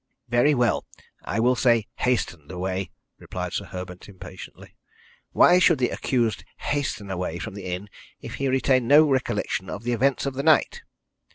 [0.29, 0.83] "Very well,
[1.25, 4.75] I will say hastened away," replied Sir Herbert impatiently.
[5.31, 7.87] "Why should the accused hasten away from the inn
[8.19, 10.81] if he retained no recollection of the events of the night?"